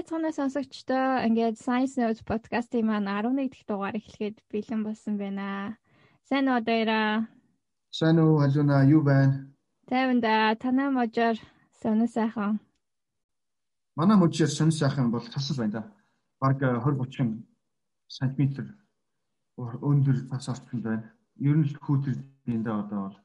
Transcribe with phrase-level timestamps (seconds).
[0.00, 1.28] байцгаана сонсогчдоо.
[1.28, 5.76] Ингээд Science Notes podcast-ийн маань 11 дахь дугаар эхлэхэд бэлэн болсон байна.
[6.24, 7.28] Сайн уу дээраа?
[7.92, 9.52] Сайн уу халуна юу байна?
[9.84, 11.36] Тайванда танаа можоор
[11.82, 12.60] сонир сайхан.
[13.96, 15.82] Манай можоор сонир сайхан бол тасал байна да.
[16.40, 17.44] Бараг 20 30
[18.08, 18.40] см
[19.84, 21.12] өндөр тас орчинд байна.
[21.36, 23.18] Ер нь хүүтэрдийн да одоо бол.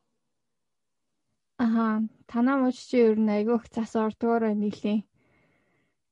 [1.56, 5.08] Аха, танаа мож чи ер нь айгүйх цас ордгоор нийлийн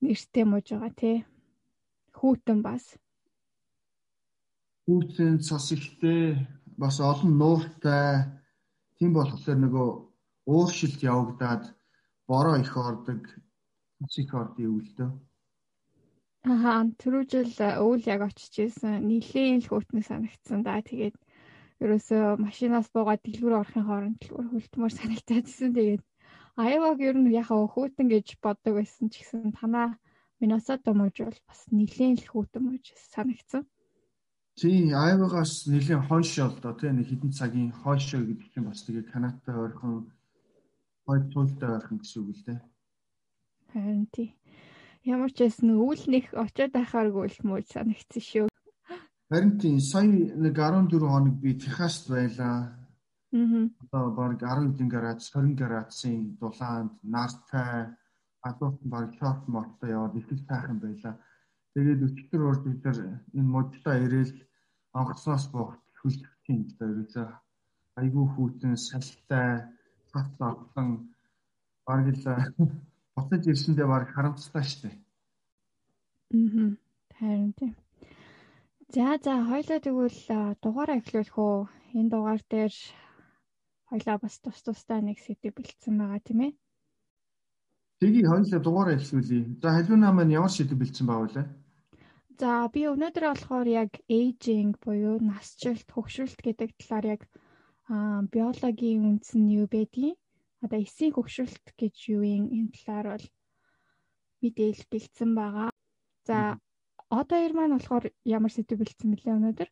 [0.03, 1.17] нэртэй мууж байгаа тий.
[2.17, 2.83] Хүүтэн бас.
[4.85, 6.21] Хүүтэн цас ихтэй
[6.77, 8.27] бас олон нууртай
[8.97, 9.89] тийм болохоор нөгөө
[10.53, 11.63] ууршилт явагдаад
[12.27, 13.21] бороо их ордог
[13.99, 15.09] цас их ордын өвөлдөө.
[16.43, 21.15] Аха түрүү жил өвөл яг очиж исэн нилийн л хүүтнэг санагдсан да тэгээд
[21.83, 26.03] ерөөсөө машинаас буугаад дэлгүүр орохын хооронд дэлгүүр хөлтмөр санагтаадсэн тэгээд
[26.55, 29.97] Аяваг ер нь яхаа хүүтэн гэж боддог байсан ч гэсэн танаа
[30.37, 33.65] Миннесота мужи бол бас нэлийн л хүүтэн мужи санагдсан.
[34.53, 39.09] Тий, Аявагаас нэлийн хойш л доо тий нэг хідэн цагийн хойшоо гэдэг чинь бас тэгээ
[39.09, 40.13] Канадатай ойрхон
[41.09, 42.59] хойд туйлтай ойрхон гэсэн үг л дээ.
[43.73, 44.29] Харин тий.
[45.09, 48.47] Ямар ч байсан өвөл нэг очиод байхааргүй л мууж санагдсан шүү.
[49.33, 52.82] Харин тий, сая нэг 14 хоног би Техаст байлаа.
[53.81, 57.89] Одоо баг 10 градус 20 градусын дулаанд нартай
[58.41, 61.17] адуут баг шорт моттой яваад их сайхан байла.
[61.73, 64.33] Тэгээд өчтөр урд бид энэ модтой ирээл
[64.93, 67.27] онгоцноос богт хүлдэхин гэдэг ерөөсөө
[67.99, 69.49] айгүй хүүтэн салтай
[70.09, 70.87] цац авсан
[71.87, 72.25] баг л
[73.15, 74.89] буцаж ирсэндээ баг харамсалтай штэ.
[76.33, 76.69] Аа.
[77.17, 77.73] Харин тийм.
[78.93, 80.21] За за хоёлаа тэгвэл
[80.61, 81.57] дугаараа эхлүүлэх үү?
[81.97, 82.73] Энэ дугаар дээр
[83.93, 86.51] хоёлаа бас тус тустай нэг сэдв бэлдсэн байгаа тийм ээ.
[88.01, 89.61] Тэгээ хоёлаа дугаараа эхлүүлье.
[89.61, 91.45] За халиуна маань ямар сэдв бэлдсэн байгаа вэ?
[92.41, 97.21] За би өнөөдөр болохоор яг aging буюу насжилт, хөгшрөлт гэдэг талаар яг
[98.33, 100.17] биологийн үндэс нь юу байдгийг
[100.65, 103.27] одоо эсийн хөгшрөлт гэж юу юм энэ талаар бол
[104.41, 105.69] мэдээлэл бэлдсэн байгаа.
[106.25, 106.57] За
[107.13, 109.69] одоо ер маань болохоор ямар сэдв бэлдсэн бэлээ өнөөдөр?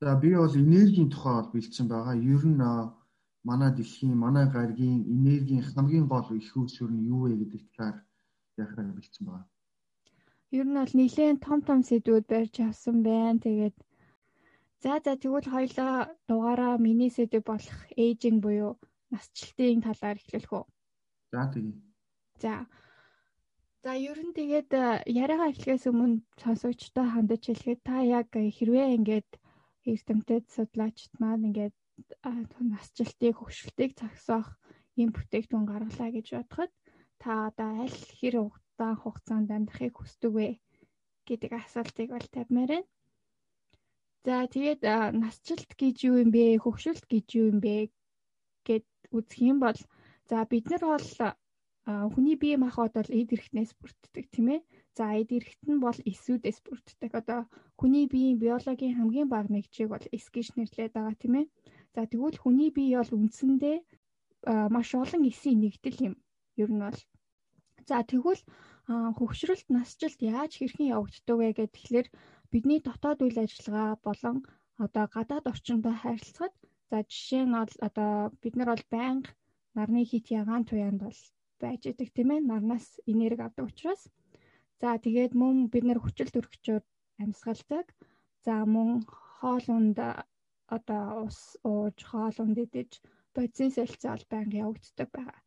[0.00, 2.16] За би бол энергийн тухай бол бэлдсэн байгаа.
[2.16, 2.56] Ер нь
[3.48, 7.96] манай дэлхийн, манай гаригийн энергийн хамгийн гол их үүсвэр нь юу вэ гэдэг талаар
[8.62, 9.46] яхаар бэлдсэн байна.
[10.58, 13.42] Ер нь бол нэлээд том том сэдвүүд барьж авсан байна.
[13.44, 13.76] Тэгээд
[14.82, 15.94] за за тэгвэл хоёлаа
[16.28, 18.72] дугаараа миний сэдв болох эйжинг буюу
[19.12, 20.64] насжилтын талаар эхлүүлэх үү?
[21.32, 21.74] За тэгье.
[22.42, 22.54] За.
[23.84, 24.70] За ер нь тэгээд
[25.22, 29.30] яриагаа эхлэхээс өмнө сонсогчтой хандаж хэлэхэд та яг хэрвээ ингээд
[29.90, 31.74] эрдэмтэд судлаачд маань ингээд
[32.72, 34.48] насжилтыг хөгшөлтийг зогсоох
[35.00, 36.72] ийм бүтээгдэхүүн гаргалаа гэж бодоход
[37.20, 40.48] та одоо аль хэр удаан хугацаанд амьдрахыг хүсдэг вэ
[41.28, 42.88] гэдэг асуултыг бол тавьмаар байна.
[44.26, 44.82] За тэгээд
[45.22, 46.60] насжилт гэж юу юм бэ?
[46.64, 47.88] Хөгшөлт гэж юу юм бэ
[48.68, 49.78] гэд үзэх юм бол
[50.28, 51.08] за бид нар бол
[52.12, 54.60] хүний бие махбод бол эд эрхтнээс бүрддэг тийм ээ.
[54.96, 57.10] За эд эрхт нь бол эсүүдээс бүрддэг.
[57.20, 57.40] Одоо
[57.80, 61.46] хүний биеийн биологийн хамгийн бага нэгжийг бол эс гэж нэрлэдэг байгаа тийм ээ.
[61.94, 63.76] За тэгвэл хүний бие бол үндсэндээ
[64.74, 66.14] маш олон эсийн нэгдэл юм.
[66.62, 67.00] Ер нь бол.
[67.88, 68.42] За тэгвэл
[69.18, 72.08] хөгшрөлт насжилт яаж хэрхэн явагддаг вэ тэгэхээр
[72.52, 74.36] бидний дотоод үйл ажиллагаа болон
[74.84, 76.54] одоо гадаад орчиндөө харилцахад
[76.90, 78.10] за жишээ нь бол одоо
[78.42, 79.30] бид нар бол байнга
[79.76, 81.20] нарны хит ягаан туяанд бол
[81.62, 84.02] байж идэг тийм ээ нарнаас энерги авдаг учраас
[84.80, 86.84] за тэгээд мөн бид нар хүчил төрөгчөд
[87.22, 87.86] амьсгалдаг
[88.44, 88.90] за мөн
[89.38, 89.98] хоол унд
[90.76, 91.38] одоо ус
[91.70, 92.90] ууж хоол ундэдэж
[93.34, 95.40] бодисын солилцоо бол байнга явагддаг байгаа.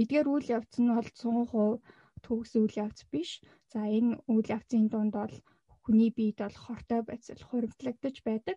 [0.00, 1.82] Эдгээр үйл явц нь бол 100%
[2.24, 3.30] төгс үйл явц биш.
[3.72, 5.34] За энэ үйл явцын дунд бол
[5.82, 8.56] хүний биед бол хортой байцал хуримтлагдаж байдаг.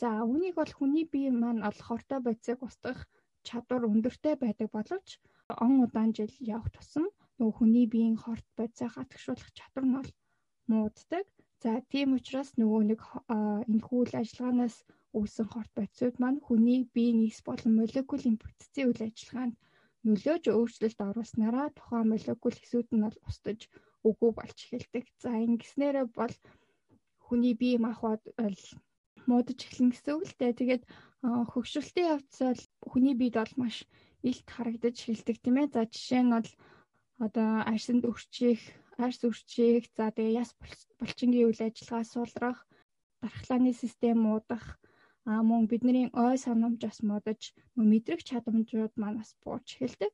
[0.00, 3.00] За үүнийг бол хүний бие маань ол хортой байцыг устгах
[3.48, 5.08] чадвар өндөртэй байдаг боловч
[5.64, 7.06] он удаан жил явах тусам
[7.38, 10.10] нөгөө хүний биеийн хорт байцаа хатгшуулах чадвар нь бол
[10.70, 11.26] мууддаг.
[11.62, 13.00] За тийм учраас нөгөө нэг
[13.68, 14.76] энэ хүл ажиллагаанаас
[15.18, 19.54] үүсэн хорт бодисууд маань хүний биеийн X болон молекулын бүтцийн үйл ажиллагаанд
[20.06, 23.60] нөлөөж өөрчлөлт оруулснараа тухайн молекул хэсүүд нь бол устж
[24.08, 25.04] үгүй болж эхэлдэг.
[25.22, 26.34] За ингэснээрээ бол
[27.26, 28.58] хүний бие махбод бол
[29.28, 30.58] муудаж эхлэн гэсэн үг л дээ.
[30.58, 30.84] Тэгээд
[31.52, 33.76] хөгшрөлтийн явц бол хүний биед бол маш
[34.28, 35.68] илт харагдаж эхэлдэг тийм ээ.
[35.74, 36.50] За жишээ нь бол
[37.26, 38.60] одоо арсанд өрчих,
[38.96, 40.50] арс өрчих, за тэгээ яс
[40.98, 42.58] булчингийн үйл ажиллагаа суулрах,
[43.20, 44.64] дархлааны систем уудах,
[45.28, 47.40] а мөн бидний ой санамж бас модож
[47.76, 50.12] мэдрэх чадамжууд маань бас бууж эхэлдэг.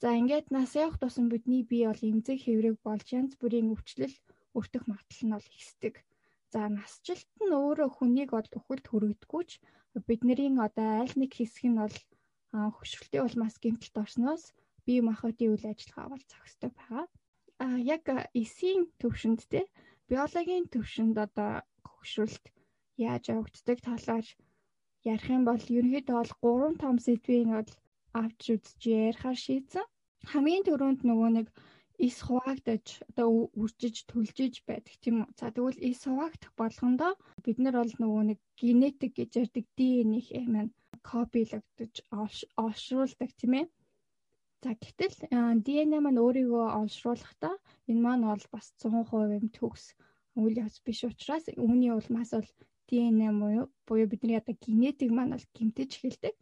[0.00, 4.16] За ингээд нас явах тусам бидний бие бол эмзэг хэврэг болж янз бүрийн өвчлөл
[4.58, 5.94] өртөх магадлал нь бол ихсдэг.
[6.52, 9.50] За насжилт нь өөрөө хүнийг бол үхэлд хүргэдэггүйч
[10.08, 11.96] бидний одоо аль нэг хэсэг нь бол
[12.76, 14.44] хөшрөлтийн улмаас гэмтэлд орсноос
[14.86, 17.06] бие махбодын үйл ажиллагаа бол зохистой байгаа.
[17.64, 18.04] А яг
[18.42, 19.60] эсийн төвшөнд те
[20.08, 22.44] биологийн төвшөнд одоо хөшрөлт
[22.96, 24.26] яаж явагддаг талаар
[25.12, 26.32] ярих юм бол ерөнхийдөө бол
[26.72, 27.70] 3 том сэдвийг бол
[28.20, 29.86] авч үзэж ярихаар шийдсэн.
[30.30, 31.46] Хамгийн түрүүнд нөгөө нэг
[32.06, 33.28] эс хуваагдаж одоо
[33.62, 35.28] үржиж төлжиж байдаг тийм үү.
[35.38, 37.12] За тэгвэл эс хуваагдах болгондоо
[37.44, 40.72] бид нар бол нөгөө нэг генетик гэж ярьдаг ДНХ маань
[41.10, 41.94] копилогдож
[42.62, 43.66] олшруулдаг тийм ээ.
[44.64, 45.16] За гэтэл
[45.66, 47.54] ДНХ маань өөрийгөө олшруулахдаа
[47.90, 49.84] энэ маань бол бас 100% юм төгс
[50.40, 52.50] үйл явц биш учраас үүний улмаас бол
[52.88, 56.34] ДНХ буюу буюу бидний одоо генетик маань бол гэмтэж эхэлдэг.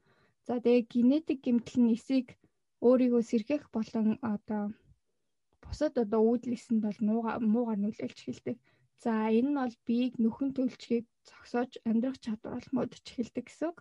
[0.47, 2.27] За тэгээ генетик гэмтэл нь эсийг
[2.87, 4.63] өөрийгөө сэрхэх болон одоо
[5.63, 6.99] бусад одоо үүдлэсэнд бол
[7.53, 8.57] муугаар нөлөөлж эхэлдэг.
[9.03, 13.79] За энэ нь бол биеийг нөхөн төлчгийг зогсоож амьдрах чадвар бол модж эхэлдэг гэсэн үг.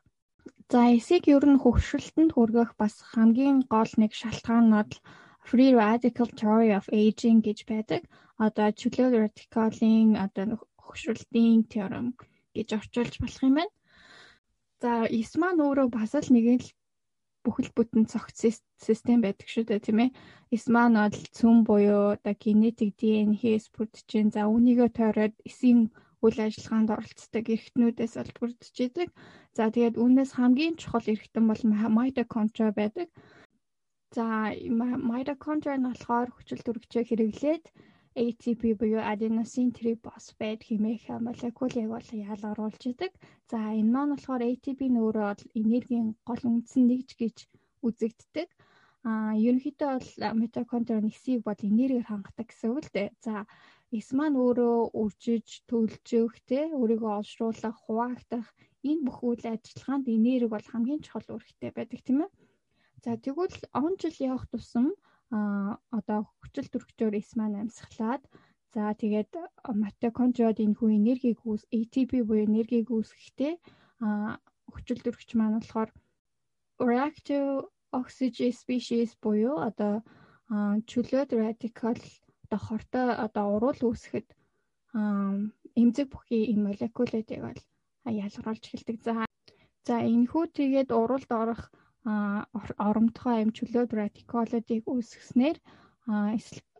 [0.71, 4.99] За эсийг ер нь хөвшрөлтөнд хүргэх бас хамгийн гол нэг шалтгаан нь
[5.47, 8.01] Free Radical Theory of Aging гэж байдаг.
[8.45, 10.45] Одоо чөлөө радикалын одоо
[10.83, 12.07] хөвшрөлтийн теорем
[12.55, 13.73] гэж орчуулж болох юм байна.
[14.81, 16.67] За эс маань өөрөө бас л нэг л
[17.45, 18.39] бүхэл бүтэн цогц
[18.77, 20.15] систем байдаг шүү дээ тийм ээ.
[20.55, 25.89] Эс маань бол цөм буюу одоо генетик ДНХ-с бүрдэж за үүнийгөө тойроод эсийн
[26.21, 29.09] үйл ажиллагаанд оролцдог эргэтнүүдээс бол бүрдэж идэг.
[29.57, 31.63] За тэгээд үүнээс хамгийн чухал эргэтэн бол
[31.97, 33.09] митохондри байдаг.
[34.15, 34.25] За
[35.09, 37.63] митохондри нь болохоор хүчил төрөгчөө хэрэглээд
[38.11, 43.11] ATP буюу adenosine triphosphate хэмээх молекулыг бол ялгаруулж идэг.
[43.47, 47.37] За энэ маань болохоор ATP нь өөрөө бол энергийн гол үндсэн нэгж гэж
[47.87, 48.49] үзэгддэг.
[49.07, 50.11] А ерөнхийдөө бол
[50.41, 53.09] митохондри нэгсийг бол энергиээр хангадаг гэсэн үг л дээ.
[53.25, 53.33] За
[53.97, 58.47] эс маань өөрөө үржиж, төлжих, тэ өөрийгөө олшруулах, хуваагдах
[58.89, 62.31] энэ бүх үйл ажиллагаанд энерги бол хамгийн чухал үүрэгтэй байдаг тийм ээ.
[63.03, 64.93] За тэгвэл он жил явах тусам
[65.31, 65.39] а
[65.97, 68.23] одоо хүчил төрөгчөөр эс маань амьсгалаад
[68.73, 69.31] за тэгээд
[69.83, 73.53] митохондриод энэ хүү энергийг үүс ATP буюу энергийг үүсгэхдээ
[74.05, 74.39] а
[74.73, 75.89] хүчил төрөгч маань болохоор
[76.89, 77.67] reactive
[77.99, 79.93] oxygen species буюу одоо
[80.91, 82.01] чөлөөт радикал
[82.43, 84.27] одоо хортой одоо уруул үүсгэхэд
[85.81, 87.61] эмзэг бүхий энэ молекулуудыг бол
[88.23, 88.97] ялгаруулж эхэлдэг.
[89.07, 89.13] За
[89.87, 91.71] за энэ хүү тэгээд уруулд орох
[92.05, 95.57] оромтгой амь чөлөөт радикалуудыг үүсгэснээр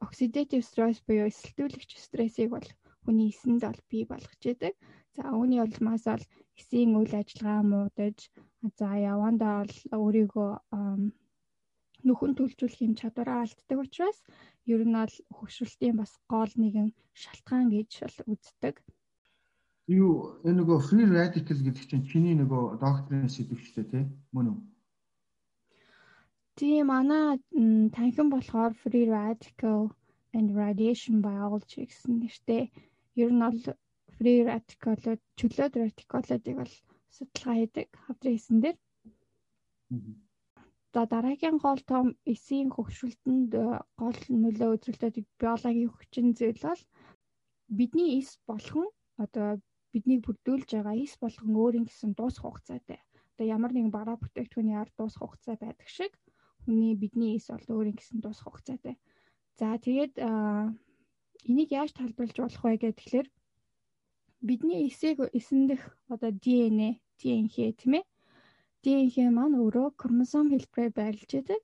[0.05, 2.69] оксидатив стресс буюу эсэлтүүлэгч стрессийг бол
[3.05, 4.73] хүний эсэнд бол бий болгож идэг.
[5.15, 6.25] За үүний улмаас бол
[6.57, 8.17] эсийн үйл ажиллагаа муудаж
[8.77, 10.51] за явандаа бол өөрийгөө
[12.07, 14.19] нөхөн төлжүүлэх юм чадвараа алддаг учраас
[14.65, 16.89] ер нь бол хөгшрөлтийн бас гол нэгэн
[17.21, 18.75] шалтгаан гэж бол үздэг.
[19.85, 24.03] Юу энэ нөгөө free radical гэдэг чинь чиний нөгөө докторийн сэдвчтэй тий
[24.33, 24.59] мөн үү?
[26.57, 27.39] Тийм манай
[27.95, 29.81] танхим болохоор Free Radical
[30.37, 32.63] and Radiation Biology гэсэн нэртэй
[33.21, 33.59] ер нь бол
[34.21, 36.73] free radical-ууд чөлөөт радикалуудыг бол
[37.15, 38.77] судалгаа хийдэг хавдрын дээр.
[40.93, 46.81] За дараагийн гол том эсийн э, гол нөлөө үзүүлдэг биологийн хүчин зүйл бол
[47.77, 48.89] бидний эс болгон
[49.23, 49.47] одоо
[49.91, 52.99] биднийг бүрдүүлж байгаа эс болгон өөрийн гэсэн дуусах хугацаатай.
[53.31, 56.11] Одоо ямар нэгэн бараа бүтээгдэхүүний ард дуусах хугацаа байдаг шиг
[56.61, 58.95] хүний бидний эс бол өөрийн гэсэн дуусах хугацаатай.
[59.59, 60.13] За тэгээд
[61.49, 63.27] энийг яаж тайлбарлаж болох вэ гэхээр
[64.41, 65.81] бидний эсийг эсэндэх
[66.13, 68.05] одоо ДНЭ, ДНХ тийм ээ.
[68.83, 71.61] ДНХ маань өөрөө хромосом хэлбэрээр байрлаж байдаг.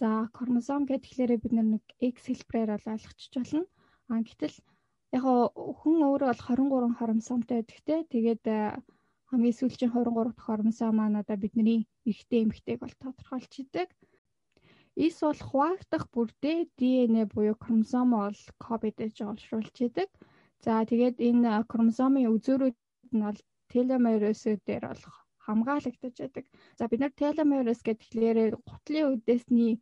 [0.00, 3.64] За хромосом гэхлээрээ бид нэг X хэлбэрээр бол ойлгочих болно.
[4.12, 4.56] А гэтэл
[5.16, 5.24] яг
[5.80, 7.96] хүн өөрөө бол 23 хромосомтой те.
[8.12, 8.44] Тэгээд
[9.32, 13.88] хамгийн сүүлийн 23 дахь хромосом маань одоо бидний эрэгтэй эмэгтэйг бол тодорхойлж идэг.
[14.96, 20.10] Эс бол хуваагдах бүрдээ ДНЭ буюу хромосом бол копидэж олшруулж идэг.
[20.64, 22.76] За тэгээд энэ хромосомын үзүүрүүд
[23.16, 23.40] нь бол
[23.72, 25.02] теломеросээр бол
[25.46, 26.44] хамгаалагдаж байдаг.
[26.78, 29.80] За бид нар теломерос гэхлээр гутлын үдээсний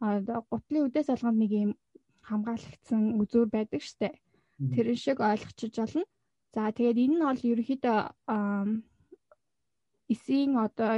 [0.00, 1.72] гутлын үдээс алганд нэг юм
[2.28, 4.20] хамгаалагдсан үзүүр байдаг штэ.
[4.60, 6.04] Тэрэн шиг ойлгочих болно.
[6.52, 7.98] За тэгээд энэ нь бол ерөөхдөө
[10.12, 10.92] эсийн одоо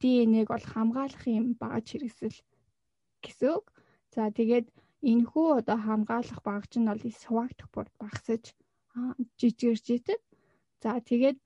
[0.00, 2.38] ДНЭ-г бол хамгаалах юм багаж хэрэгсэл
[3.24, 3.66] гэсэн үг.
[4.14, 4.66] За тэгээд
[5.10, 8.44] энэхүү одоо хамгаалах багж нь бол хуваагдах бүр багасж
[9.40, 10.20] жижигэрж идэг.
[10.82, 11.38] За тэгээд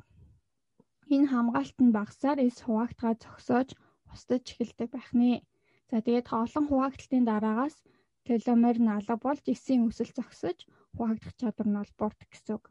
[1.14, 3.68] энэ хамгаалт нь багасаар эс хуваагдгаа зогсоож
[4.12, 5.42] устдаж эхэлдэг байх нэ.
[5.90, 7.76] За тэгээд олон хуваагдалтын дараагаас
[8.26, 10.58] теломер нь алга болж эсийн өсөл зогсож
[10.94, 12.64] хуваагдах чадвар нь бол буурдаг гэсэн үг.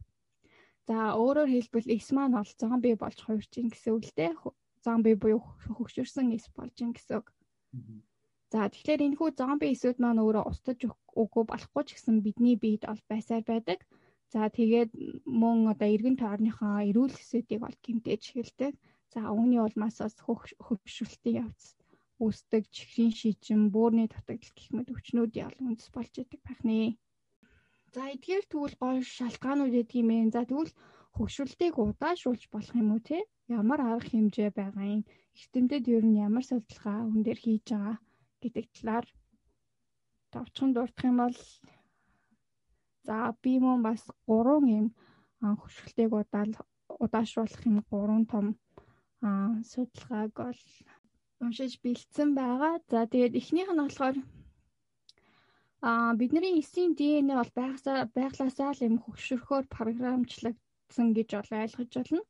[0.87, 4.33] За өөрөөр хэлбэл эс маань бол зомби болж хуурч ин гэсэн үг л дээ.
[4.85, 5.41] Зомби буюу
[5.75, 7.27] хөгшөрсөн эс болж ин гэсэн үг.
[8.51, 10.79] За тэгэхээр энэ хүү зомби эсүүд маань өөрөө устж
[11.21, 13.79] үгүй болохгүй ч гэсэн бидний биед бол байсаар байдаг.
[14.31, 14.91] За тэгээд
[15.41, 18.73] мөн одоо эргэн тойрныхоо эрүүл хэсүүдийг бол гэмтэж эхэлдэг.
[19.11, 20.15] За үүний улмаас бас
[20.65, 21.63] хөвшөлтийн явц
[22.23, 26.95] үүсдэг чихрийн шижин, бөөрийн дутагдал гэх мэт өвчнүүдийн олон үндэс болж идэг байх нэ.
[27.93, 30.31] За эдгээр тэгвэл гол шалтгаанууд гэдэг юм ээ.
[30.35, 30.71] За тэгвэл
[31.15, 33.19] хөвшөлтийг удаашруулж болох юм уу те?
[33.59, 35.03] Ямар арга хэмжээ байгаа юм?
[35.39, 37.95] Эрдэмтэд ер нь ямар судалгаа хүн дээр хийж байгаа
[38.41, 39.05] гэдэг талаар
[40.33, 41.37] товчхон дурдах юм бол
[43.07, 44.87] За би мөн бас гурван юм
[45.61, 46.51] хөшгөлтэйг удаал
[47.03, 48.45] удаашруулах юм гурван том
[49.71, 50.61] судалгааг бол
[51.43, 52.73] уншиж бэлдсэн байгаа.
[52.91, 54.17] За тэгээд эхнийх нь болохоор
[55.87, 57.53] а бидний эсийн ДНХ бол
[58.17, 62.21] байгласаа л юм хөгшөрөхөөр програмчлагдсан гэж бол ойлгож байна.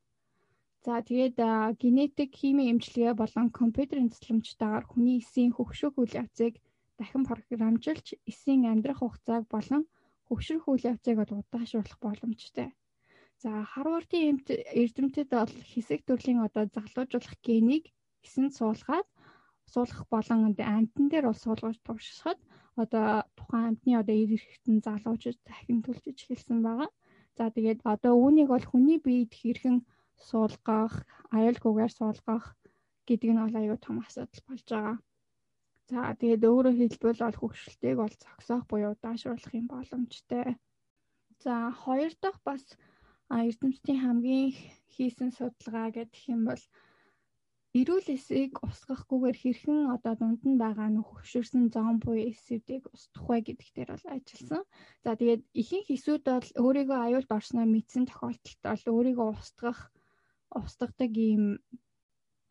[0.88, 1.36] За тэгээд
[1.84, 6.63] генетик химийн эмчилгээ болон компьютерийн цэцлэмжтайгаар хүний эсийн хөгшөх үйл явцыг
[6.96, 9.84] дахин програмжилж эсийн амьдрах хугацааг болон
[10.32, 12.72] хөгшрөх үйл явцыг удаашруулах боломжтой.
[13.44, 14.39] За Харвардын
[14.82, 17.91] эрдэмтэд бол хэсэг төрлийн одоо залуужуулах генийг
[18.24, 19.08] эсэнд суулгаад
[19.67, 22.39] суулгах болон амтан дээр бол суулгаж туршихад
[22.79, 26.89] одоо тухайн амтны одоо эрхтэн залуучууд дахин төлж эхэлсэн байгаа.
[27.38, 29.77] За тэгээд одоо үүнийг бол хүний биед хэрхэн
[30.28, 30.94] суулгах,
[31.36, 32.46] аюулгүйгээр суулгах
[33.08, 34.98] гэдэг нь бол аюу тум асуудал болж байгаа.
[35.90, 40.60] За тэгээд өөрөөр хэлбэл бол хөвгшөлтийг бол зогсоох буюу даашруулах юм боломжтой.
[41.44, 42.64] За хоёр дахь бас
[43.32, 44.50] эрдэмтдийн хамгийн
[44.94, 46.64] хийсэн судалгаа гэдэг юм бол
[47.80, 53.38] эрүүл эсийг усгахгүйгээр хэрхэн одоо дунд нь байгаа нөх хөвшөрсөн зон буй эсүүдийг устгах вэ
[53.46, 54.64] гэдэгт дээр бол ажилласан.
[55.04, 59.80] За тэгээд ихэнх эсүүд бол өөрийгөө аюулд орсноо мэдсэн тохиолдолд бол өөрийгөө устгах
[60.54, 61.44] устгадаг ийм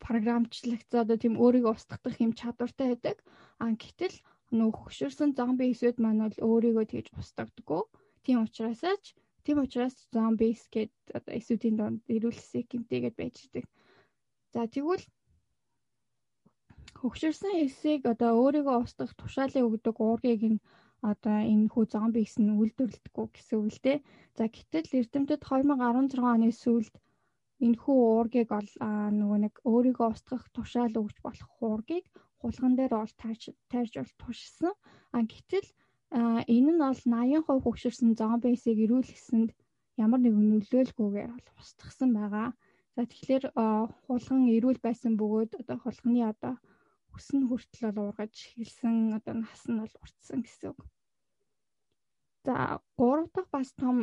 [0.03, 3.17] програмчлагдсан одоо тийм өөрийгөө устгах юм чадвартай байдаг.
[3.63, 4.15] А гэтэл
[4.59, 7.83] нөх хөшөрсөн зомби эсүүд маань бол өөрийгөө тэгж устгадаггүй.
[8.23, 9.05] Тийм учраас ч
[9.43, 13.65] тийм учраас зомбис гэд одоо эсүүдийн донд ирүүлсэн гэмтээгээд байж идэг.
[14.53, 15.05] За тэгвэл
[16.99, 20.63] хөгшөрсөн эсийг одоо өөрийгөө устгах тушаалыг өгдөг уургийг нь
[21.11, 23.97] одоо энэ хүү зомбис нь үйлдвэрлэдэггүй гэсэн үг л дээ.
[24.37, 26.93] За гэтэл Эрдэмтэд 2016 оны сүүлд
[27.65, 28.69] Энэхүү уургийг ол
[29.19, 32.05] нөгөө нэг өөрийгөө устгах тушаал өгч болох уургийг
[32.41, 33.53] хулган дээр ол таарж
[33.97, 34.73] бол тушсан.
[35.15, 35.69] А гэтэл
[36.55, 39.51] энэ нь бол 80% хөгшөрсөн зомбисыг эрүүл хэсэнд
[39.97, 42.49] ямар нэгэн нөлөөлгүйгээр бол устгасан байгаа.
[42.95, 43.45] За тэгэхээр
[44.05, 46.53] хулган эрүүл байсан бөгөөд одоо хулганы одоо
[47.17, 50.79] өсөн хүртэл бол уургаж эхэлсэн одоо нас нь бол уртсан гэсэн үг.
[52.45, 53.97] За гурав дахь бас том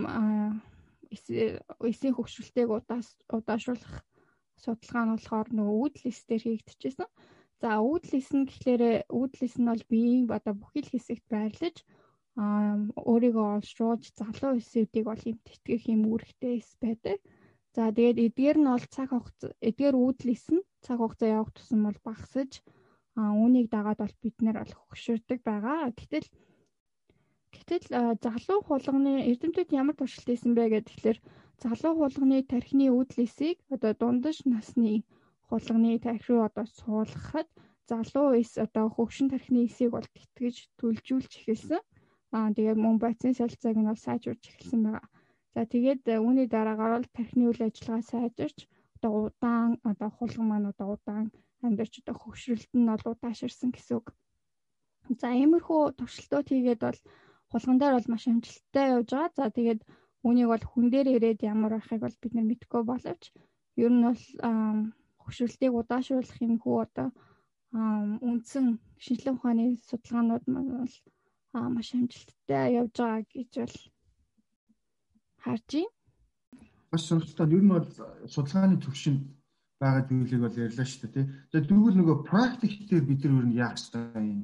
[1.10, 3.94] эсийн хөгшрөлтэйг удаас удаашруулах
[4.62, 7.08] судалгаа нь болохоор нөгөө үүдлэс дээр хийгдчихсэн.
[7.60, 8.82] За үүдлэс нь гэхлээр
[9.18, 11.76] үүдлэс нь бол биеийн одоо бүхэл хэсэгт байрлаж
[12.40, 12.76] аа
[13.10, 17.18] өөрийгөө олшруулж залуу эсүүдийг бол юм тэтгэх юм үүрэгтэй эс байдаг.
[17.74, 22.00] За тэгээд эдгээр нь бол цаг хугацаа эдгээр үүдлэс нь цаг хугацаа явах тусам бол
[22.06, 22.52] багасж
[23.18, 25.94] аа үүнийг дагаад бол бид нэр бол хөгшөрдөг байгаа.
[25.98, 26.26] Гэтэл
[27.54, 27.84] Гэтэл
[28.24, 31.18] залуу хулганы эрдэмтэд ямар туршилт хийсэн бэ гэхээр
[31.62, 35.06] залуу хулганы тархины үүдлэсийг одоо дундаж насны
[35.48, 37.48] хулганы тархи руу одоо суулгахад
[37.90, 41.82] залуу эс одоо хөвшин тархины эсийг бол тэтгэж төлжүүлж эхэлсэн.
[42.36, 45.08] Аа тэгээд мөн бодисын солилцоог нь бол сайжруулж эхэлсэн байгаа.
[45.54, 48.58] За тэгээд үүний дараагаар бол тархины үйл ажиллагаа сайжирч
[48.96, 51.28] одоо удаан одоо хулган маань одоо удаан
[51.62, 54.06] амьдарч одоо хөвшрөлт нь бол удааширсан гэсэн үг.
[55.20, 56.98] За иймэрхүү туршилтууд хийгээд бол
[57.54, 59.30] хулган дээр бол маш амжилттай явж байгаа.
[59.38, 59.80] За тэгээд
[60.26, 63.22] үүнийг бол хүн дээр ирээд ямар байхыг бол бид нар мэдэхгүй боловч
[63.78, 64.22] ер нь бол
[65.22, 67.08] хөшрөлтийг удаашруулах юм хүү одоо
[68.28, 68.66] үндсэн
[68.98, 70.94] шинжилгээ ухааны судалгаанууд маань бол
[71.76, 73.76] маш амжилттай явж байгаа гэж бол
[75.44, 75.92] харж байна.
[76.90, 77.46] Маш сонирхолтой.
[77.54, 77.88] Ер нь бол
[78.34, 79.22] судалгааны төвшөнд
[79.80, 81.26] байгаа зүйлийг бол ярьлаа шүү дээ.
[81.50, 84.40] Тэгээд тэгвэл нөгөө практик дээр бид нар ер нь яах ёстой юм?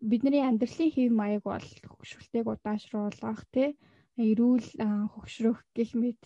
[0.00, 3.68] Бидний амьдралын хэв маяг бол хөгшрөлтийг удаашруулах тий
[4.16, 4.66] эрүүл
[5.12, 6.20] хөгшрөх гэх мэт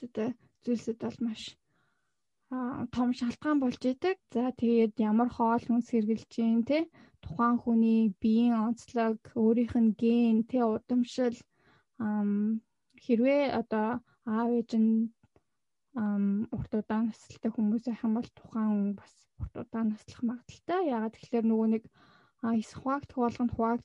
[0.64, 1.42] зүйлсүүд бол маш
[2.94, 4.18] том шалтгаан болж идэг.
[4.34, 6.78] За тэгээд ямар хоол хүнс хэрглэж гин те
[7.24, 11.36] тухайн хүний биеийн онцлог, өөрийнх нь ген, те удамшил
[13.04, 13.88] хэрвээ одоо
[14.28, 14.92] аав ээж нь
[16.56, 20.82] урт удаан насалтай хүмүүс байх юм бол тухайн хүн бас урт удаан наслах магадaltaй.
[20.94, 21.84] Ягаад тэгэхээр нөгөө нэг
[22.62, 23.80] эсхвагт болгонд хувааг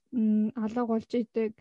[0.64, 1.54] алга болж идэг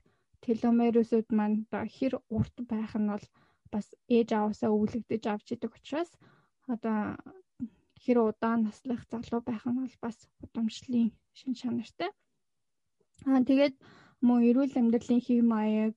[0.44, 1.58] теломерусуд маань
[1.96, 3.26] хэр урт байх нь бол
[3.72, 3.86] бас
[4.16, 6.10] ээж аваасаа өвлөгдөж авч идэг учраас
[6.74, 6.98] одоо
[8.02, 12.10] хэр удаан наслах залуу байх нь бол бас удамшлын шин чанартай.
[13.30, 13.74] Аа тэгээд
[14.26, 15.96] мөн эрүүл амьдралын хэв маяг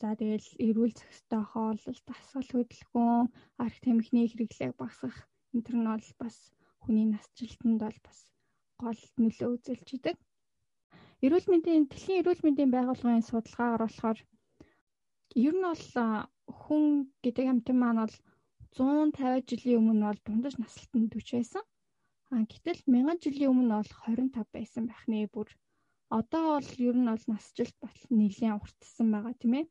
[0.00, 3.30] за тэгэл эрүүл зохистой хооллолт, дасгал хөдөлгөөн,
[3.64, 5.18] арх тамхины хэрэглээг багасгах
[5.52, 6.36] энэ төр нь бол бас
[6.82, 8.18] хүний насжилтанд бол бас
[8.82, 10.16] гол нөлөө үзүүлж идэг.
[11.24, 14.18] Эрүүл мэндийн дэлхийн эрүүл мэндийн байгууллагын судалгаагаар болохоор
[15.46, 15.84] ер нь бол
[16.62, 16.84] хүн
[17.24, 18.16] гэдэг амтан маань бол
[18.76, 21.64] 150 жилийн өмнө бол дундаж насалтанд 40 байсан.
[22.32, 25.48] А гэтэл 1000 жилийн өмнө бол 25 байсан байх нэ бүр.
[26.18, 29.66] Одоо бол ер нь бол насжилт батал нэлээд уртсан байгаа тийм ээ.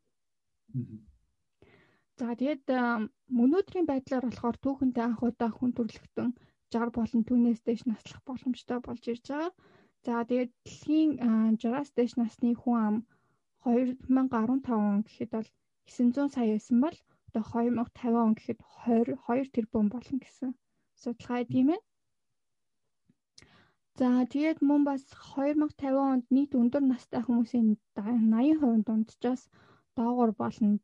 [2.17, 2.65] За тэгээд
[3.43, 6.29] өнөөдрийн байдлаар болохоор түүхэнтэй анх удаа хүн төрлөختөн
[6.71, 9.51] 60 болон түүнээс дээш наслах боломжтой болж ирж байгаа.
[10.05, 11.11] За тэгээд дэлхийн
[11.59, 12.95] 60-аас дээш насны хүн ам
[13.63, 15.49] 2015 он гэхэд бол
[15.85, 16.97] 900 сая байсан бол
[17.27, 20.49] одоо 2050 он гэхэд 22 тэрбум болно гэсэн
[21.01, 21.81] судалгаа тийм ээ.
[23.99, 25.01] За тэгээд мөн бас
[25.35, 27.67] 2050 онд нийт өндөр настай хүмүүсийн
[27.99, 29.41] 80% дунджаас
[29.97, 30.79] доогуур болно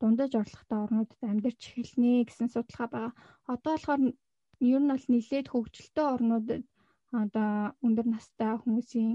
[0.00, 3.12] дундаж орлоготой орнуудад амьдарч эхэлнэ гэсэн судалгаа байгаа.
[3.52, 4.00] Одоо болохоор
[4.60, 6.64] ер нь бол нэлээд хөгжилтэй орнуудад
[7.22, 7.50] одоо
[7.86, 9.12] өндөр настай хүмүүсийн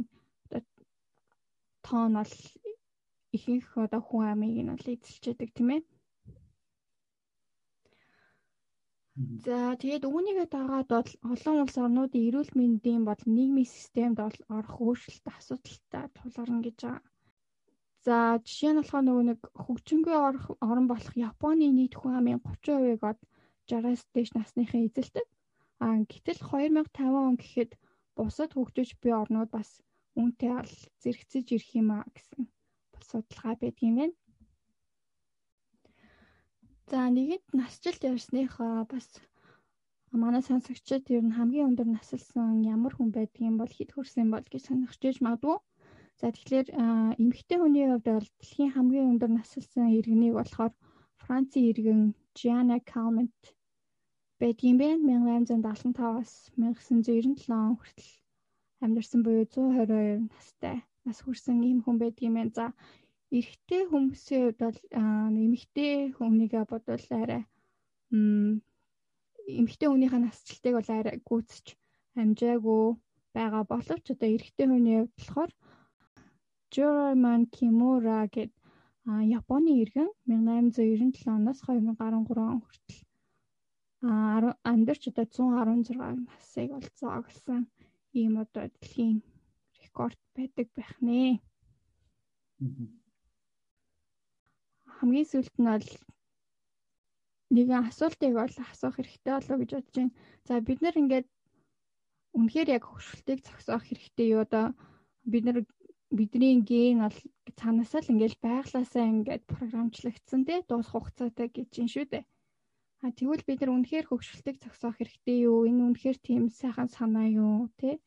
[1.85, 2.33] тоон бол
[3.35, 5.81] ихэнх одоо хүн амыг нь бол эзэлж яадаг тийм ээ.
[9.45, 14.75] За тэгээд үүнийгээ дагаад бол олон улс орнуудын эрүүл мэндийн бол нийгмийн системд бол орох
[14.85, 17.03] өөрчлөлт асуудалтай тулгарна гэж байгаа.
[18.05, 20.15] За жишээ нь болохоор нөгөө нэг хөгжингүй
[20.67, 23.19] орон болох Японы нийт хүн амын 30%-ыг од
[23.71, 25.25] 60-аас дээш насныхан эзэлдэг.
[25.83, 27.71] А гэтэл 2050 он гэхэд
[28.15, 29.69] бусад хөгжиж буй орнууд бас
[30.19, 32.47] үүнтэй ал зэрэгцэж ирэх юм а гэсэн
[32.93, 34.15] бас судалгаа байдгийн байна.
[36.89, 39.07] За нэгэнт насжилт ярьсныхаа бас
[40.23, 44.61] манай сонсогчид ер нь хамгийн өндөр насалсан ямар хүн байдгийг бол хэд хөрсөн бол гэж
[44.65, 45.57] сонирхож иж магадгүй.
[46.19, 46.67] За тэгэхээр
[47.21, 50.73] эмэгтэй хүний хувьд бол дэлхийн хамгийн өндөр насалсан иргэнийг болохоор
[51.23, 52.01] Францын иргэн
[52.37, 53.41] Gianna Calment
[54.41, 58.11] байдгийн бэ 1875-аас 1997 он хүртэл
[58.83, 62.51] амьдарсан буюу 122 настай нас хүрсэн ийм хүн байдгийн байна.
[62.57, 62.65] За
[63.37, 64.79] эрэгтэй хүмүүсийн хувьд бол
[65.45, 67.43] эмэгтэй хүнийгээ бодвол арай
[69.59, 71.65] эмэгтэй хүнийхээ насжилтыг бол арай гүйцэж
[72.21, 72.83] амжаагүй
[73.35, 75.51] байгаа боловч одоо эрэгтэй хүний хувьд болохоор
[76.73, 78.53] Juraman Kimura гэдэг
[79.37, 82.11] Японы иргэн 1897 оноос 2013
[82.51, 82.99] он хүртэл
[84.69, 85.97] амьдарч одоо 116
[86.29, 87.63] насыг бол зоогсон
[88.19, 89.17] ийм одоо дэлхийн
[89.81, 91.39] рекорд байдаг байх нэ.
[94.95, 95.89] Хамгийн сүүлд нь бол
[97.55, 100.13] нэгэн асуултыг бол асуух хэрэгтэй болоо гэж бодож байна.
[100.47, 101.27] За бид нар ингээд
[102.37, 104.65] үнэхээр яг хөвшөлтийг зогсоох хэрэгтэй юу одоо
[105.31, 105.57] бид нар
[106.17, 107.19] бидний ген бол
[107.59, 112.23] цаанаасаа л ингээд байглаасаа ингээд програмчлагдсан тий дуусах хугацаатай гэж юм шүү дээ.
[113.03, 115.67] А тэгвэл бид нар үнэхээр хөгшөлтийг зогсоох хэрэгтэй юу?
[115.69, 117.99] Энэ үнэхээр тийм сайхан санаа юу, тэ?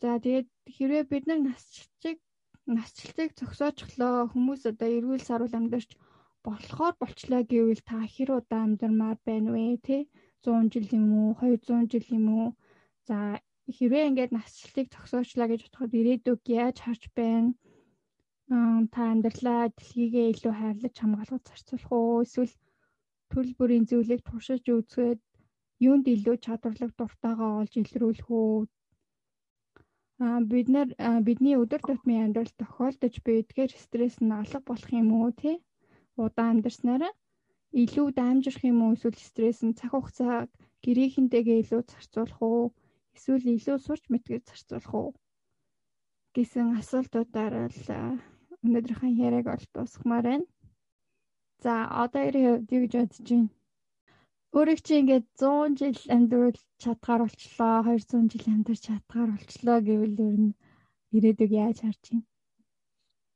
[0.00, 2.18] За тэгээд хэрвээ бид нар насчиг
[2.66, 5.90] насчлалыг зогсоочлоо хүмүүс одоо эрүүл сарвал амьдарч
[6.44, 9.96] болохоор болчлоо гэвэл та хэр удаа амьдармаар байна вэ, тэ?
[10.44, 12.48] 100 жил юм уу, 200 жил юм уу?
[13.08, 13.16] За
[13.76, 17.56] хэрвээ ингээд насчлалыг зогсоочлаа гэж бодоход ирээдүг яаж харж байна?
[18.92, 22.52] та амьдралаа дэлхийгээ илүү хайрлаж хамгаалах зарцуулах уу эсвэл
[23.34, 25.20] төрөл бүрийн зүйлийг туршиж үзгээд
[25.88, 28.70] юунд илүү чадварлаг дуртайгаа олж илрүүлэх үү?
[30.24, 30.88] А бид нар
[31.26, 35.56] бидний өдөр тутмын амьдрал тохиолдож буй эдгээр стресс нь алга болох юм уу тий
[36.24, 37.12] удаан амьдарснараа
[37.82, 38.94] илүү даамжрах юм уу?
[38.94, 40.48] Эсвэл стресс нь цаг хугацааг
[40.84, 42.64] гэрээхэнтэйгээ илүү зарцуулах уу?
[43.16, 45.10] Эсвэл илүү сурч мэдгээд зарцуулах уу?
[46.34, 47.88] Гэсэн асуултуудаар л
[48.64, 50.46] өнөөдрийнхээ яриаг ол дуусгамаар байна.
[51.62, 53.50] За одоо ирэх хувьд юу гэж бодож байна?
[54.54, 60.38] Өөрийг чи ингээд 100 жил амьдрал чадгаар болчлоо, 200 жил амьдарч чадгаар болчлоо гэвэл ер
[60.46, 60.52] нь
[61.16, 62.26] ирээдүг яаж харж байна?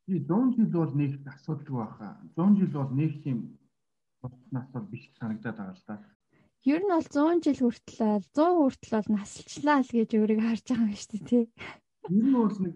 [0.07, 2.13] Би 100 жил бол нэг асуудалгүй байхаа.
[2.39, 3.39] 100 жил бол нэг тийм
[4.55, 5.97] нас бол биш санагдаад байгаа л да.
[6.67, 10.87] Ер нь бол 100 жил хүртэл 100 хүртэл бол насалчлаа л гэж өөрийг харж байгаа
[10.87, 11.45] юм шүү дээ тий.
[12.15, 12.75] Ер нь бол нэг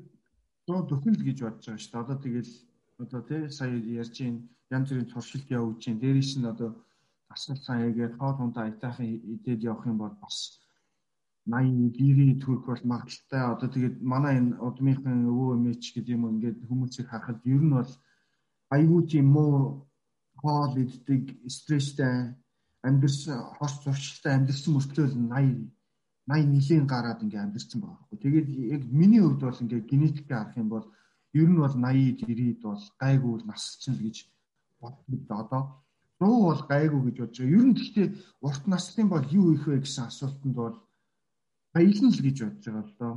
[0.66, 2.02] 100 дөхөн л гэж бодож байгаа шүү дээ.
[2.02, 2.52] Одоо тэгэл
[3.02, 4.36] одоо тий сая ярьж ийн
[4.74, 6.70] янз бүрийн туршилт явуулж чинь дээрээс нь одоо
[7.34, 10.36] асал саягаар хоол ундаа айтаахан идээд явах юм бол бас
[11.46, 13.42] 80 90 төрөх бол магадaltaй.
[13.54, 17.92] Одоо тэгээд манай энэ удмынхан өвөө эмээч гэдэг юм ингээд хүмүүсийг харахад ер нь бол
[18.76, 19.54] айгүй тийм муу
[20.40, 21.22] хоол иддэг,
[21.56, 22.14] стресстэй
[22.86, 25.70] амьдэрсэн, хос зуршилтай амьдэрсэн мөртлөө 80
[26.30, 28.18] 80 нилийн гараад ингээ амьдэрсэн байгаа байхгүй.
[28.22, 30.86] Тэгээд яг миний хувьд бол ингээ генетикээ харах юм бол
[31.34, 34.16] ер нь бол 80 90-д бол гайгүй насчин л гэж
[34.80, 35.62] боддог одоо
[36.22, 37.56] 100 бол гайгүй гэж бодож байгаа.
[37.56, 38.08] Ер нь гэхдээ
[38.46, 40.76] урт наслын бол юу их вэ гэсэн асуултанд бол
[41.74, 43.14] баялна л гэж бодож байгаа л доо.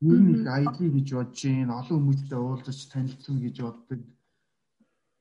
[0.00, 4.00] Ер нь их аялье гэж бодож гин олон хүмүүстэй уулзаж танилцсан гэж боддог.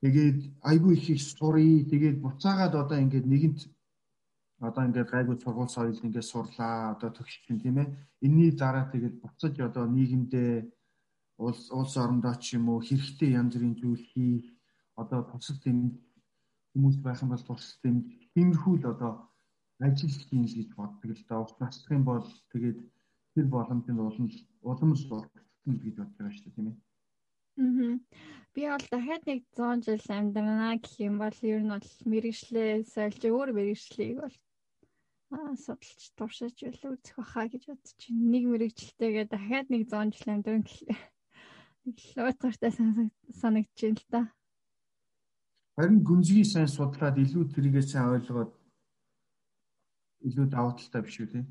[0.02, 3.60] Тэгээд айгүй их их сурыг тэгээд буцаагаад одоо ингээд нэгэнт
[4.68, 7.94] одоо ингээд гайгүй сургууль соёлд ингээд сурлаа одоо төгссөн тийм ээ.
[8.26, 10.54] Энийний дараа тэгээд буцаж одоо нийгэмдээ
[11.46, 14.46] улс улс орондоо ч юм уу хэрэгтэй янз бүрийн зүйл хийх
[15.02, 15.78] одоо тусал тэм
[16.72, 17.96] хүмүүс байх юм бол тусал тэм
[18.34, 19.12] тиймэрхүү л одоо
[19.86, 21.42] ажил хийн л гэж боддог л да.
[21.42, 22.80] Урт наслах юм бол тэгээд
[23.34, 24.30] тэр боломжинд улам
[24.62, 26.78] уламж болчихно гэж бодож байгаа шүү дээ тийм ээ.
[27.62, 27.94] Аа.
[28.54, 33.22] Би бол дахиад нэг 100 жил амьдрана гэх юм бол ер нь бол мэрэгчлээ сольж
[33.26, 34.36] өөр мэрэгчлийг бол
[35.64, 38.32] судалж туршиж байл үзэх баха гэж бодож байна.
[38.34, 41.02] Нэг мэрэгчлэлтэйгээ дахиад нэг 100 жил амьдран гэхлээр
[41.86, 44.22] уутгартай санагдаж байна л да.
[45.78, 48.52] Харин гүнзгий сайн судлаад илүү тэрийгээ сайн ойлгоод
[50.28, 51.42] илүү давуу талтай биш үү те?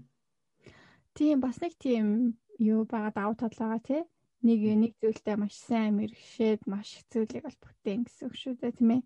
[1.16, 3.98] Тийм бас нэг тийм юу байгаа давуу тал байгаа те.
[4.46, 8.72] Нэг нэг зүйлтэй маш сайн мэрэгшээд маш их зүйлийг бол бүтээн гэсэн үг шүү дээ
[8.78, 9.02] тийм ээ.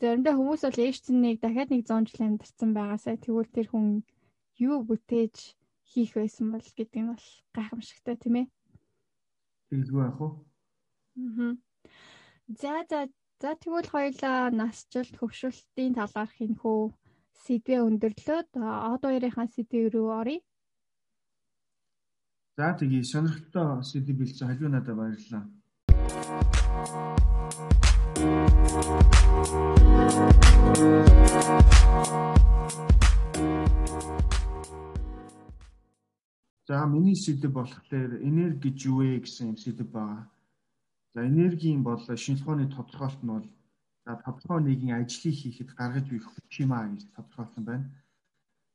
[0.00, 3.86] Заримдаа хүмүүс бол ээжцнийг дахиад нэг 100 жил амьдарсан байгаасаа тэгвэл тэр хүн
[4.62, 5.36] юу бүтээж
[5.90, 8.46] хийх байсан бол гэдэг нь бол гайхамшигтай тийм ээ.
[9.68, 10.28] Тэгэлгүй яах вэ?
[11.24, 11.52] Аа.
[12.60, 13.00] За за
[13.42, 16.80] за тэгвэл хоёлаа насжилт хөвшөлтийн талаарх хөө
[17.44, 18.48] сэдвээ өндөрлөөд
[18.92, 20.40] од хоёрынхаа сэдвээ рүү оръё.
[22.58, 25.44] За тэгье сонирхолтой сэдв бэлдсэн халиу надад баярлалаа.
[36.68, 40.28] За миний сэдв болохоор энерги гэж юу вэ гэсэн сэдв байгаа.
[41.14, 43.46] За энергийн бол шинжлэх ухааны тодорхойлт нь бол
[44.04, 47.86] за тодорхой нэгэн ажлыг хийхэд гаргаж буй хүч юм а гэж тодорхойлсон байна.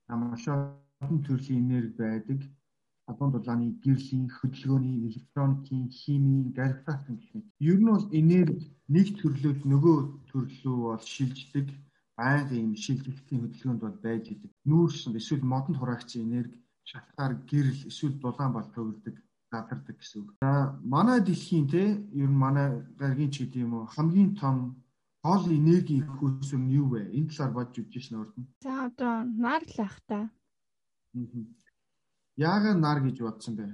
[0.10, 2.40] Маш олон төрлийн энерги байдаг.
[3.10, 7.48] Адуун дулааны гэрлийн, хөдөлгөөний, электроникийн, химийн, гравитацийн гэх мэт.
[7.70, 9.98] Ер нь бол энерги нэг төрлөөд нөгөө
[10.30, 11.68] төрлөө бол шилждэг
[12.18, 14.52] байнгын юм шилжилтийн хөдөлгөөнд бол байж идэг.
[14.66, 19.16] Нүүрс эсвэл модонд хураагчийн энерги шатгаар гэрэл эсвэл дулаан бол төвлөрдөг
[19.52, 20.30] задардаг гэсэн үг.
[20.42, 20.52] За
[20.84, 21.84] манай дэлхийн те
[22.22, 22.68] ер нь манай
[23.00, 24.56] гаргийн ч гэдэг юм уу хамгийн том
[25.24, 27.02] гол энерги их үүсвэр нь юу вэ?
[27.18, 28.44] Энэ талаар бодж үзэж шнэ урдна.
[28.66, 30.20] За одоо нар л ах та.
[32.36, 33.66] Яагаад нар гэж бодсон бэ?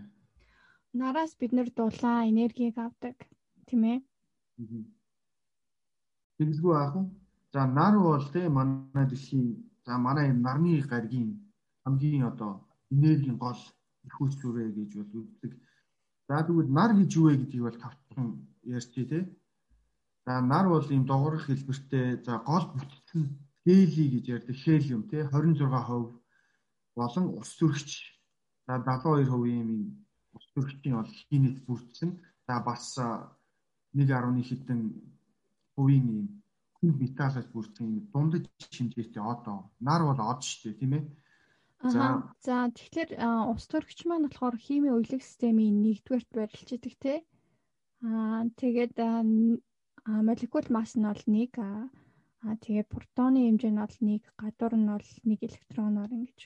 [0.94, 3.16] Нараас бид нэр дулаан энергийг авдаг
[3.66, 4.00] тийм ээ.
[6.38, 6.96] Тэгэлгүй аах?
[7.54, 11.40] За нар бол те манай дэлхийн за манай нарны гаргийн
[11.84, 13.60] хамгийн одоо энергийн гол
[14.08, 15.52] их үүсвэрэ гэж бол үздэг.
[16.28, 18.28] За тэгвэл нар гэж юу вэ гэдгийг бол тавтхан
[18.64, 19.24] ярьчих тий.
[20.26, 23.22] За нар бол ийм дугаарх хэлбэртэй за гол бүтцэн
[23.66, 26.14] хели гэж ярьдаг хелиум тий 26%
[26.96, 27.92] болон ус төрөгч
[28.68, 29.70] за 72% ийм
[30.36, 32.10] ус төрөгчийн бол хийнэт бүрдсэн.
[32.48, 32.98] За бас
[33.94, 34.82] 1.1 хэдэн
[35.76, 36.28] хувийн ийм
[36.78, 39.46] хүн металлаас бүрдсэн ийм дундаж хэмжээтэй од.
[39.88, 41.04] Нар бол од шүү дээ тийм ээ.
[41.80, 43.12] За за тэгэхээр
[43.56, 47.14] ус төрөгч маань болохоор химийн уялаг системийн нэгдүгээрт барилж идэг те.
[48.04, 49.00] Аа тэгээд
[50.28, 55.08] молекул масс нь бол 1 аа тэгээд протоны хэмжээ нь бол 1 гадуур нь бол
[55.24, 56.40] 1 электроноор ингэж